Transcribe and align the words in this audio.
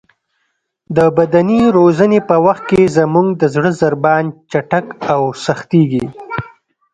د 0.95 0.99
بدني 1.17 1.61
روزنې 1.77 2.19
په 2.29 2.35
وخت 2.45 2.63
کې 2.69 2.91
زموږ 2.97 3.27
د 3.41 3.43
زړه 3.55 3.71
ضربان 3.81 4.23
چټک 4.51 4.85
او 5.13 5.21
سختېږي. 5.45 6.05